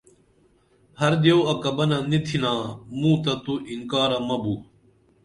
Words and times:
ہر 0.99 1.13
دیو 1.23 1.37
اکَبَنہ 1.51 1.97
نی 2.09 2.19
تِھنا 2.25 2.53
موں 2.99 3.17
تہ 3.23 3.33
تو 3.43 3.53
انکارہ 3.71 4.17
مہ 4.27 4.37
بو 4.43 4.53